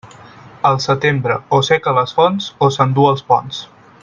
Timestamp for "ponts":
3.33-3.63